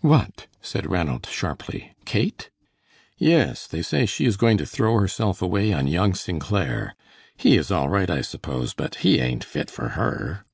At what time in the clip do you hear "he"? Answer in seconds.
7.36-7.56, 9.02-9.18